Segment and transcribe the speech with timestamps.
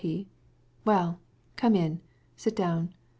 [0.03, 0.25] he said.
[0.83, 1.19] "Well,
[1.57, 2.01] come in;
[2.35, 2.95] sit down.